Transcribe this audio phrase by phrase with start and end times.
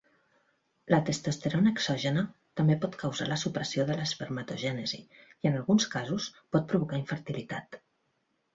[0.93, 2.23] La testosterona exògena
[2.61, 5.01] també pot causar la supressió de l'espermatogènesi,
[5.45, 7.83] i en alguns casos pot provocar infertilitat.